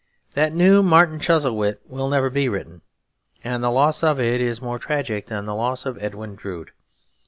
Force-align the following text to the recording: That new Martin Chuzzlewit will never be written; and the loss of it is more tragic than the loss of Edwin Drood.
That 0.33 0.51
new 0.51 0.81
Martin 0.81 1.19
Chuzzlewit 1.19 1.79
will 1.85 2.07
never 2.09 2.31
be 2.31 2.49
written; 2.49 2.81
and 3.43 3.61
the 3.63 3.69
loss 3.69 4.01
of 4.01 4.19
it 4.19 4.41
is 4.41 4.59
more 4.59 4.79
tragic 4.79 5.27
than 5.27 5.45
the 5.45 5.53
loss 5.53 5.85
of 5.85 6.01
Edwin 6.01 6.33
Drood. 6.33 6.71